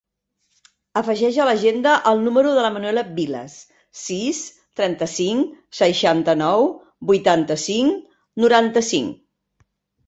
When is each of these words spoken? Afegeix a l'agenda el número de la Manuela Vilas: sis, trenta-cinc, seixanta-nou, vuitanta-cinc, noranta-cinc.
Afegeix 1.01 1.35
a 1.41 1.45
l'agenda 1.49 1.91
el 2.11 2.23
número 2.29 2.53
de 2.59 2.63
la 2.67 2.71
Manuela 2.77 3.03
Vilas: 3.19 3.59
sis, 4.05 4.41
trenta-cinc, 4.81 5.53
seixanta-nou, 5.83 6.67
vuitanta-cinc, 7.13 8.03
noranta-cinc. 8.47 9.25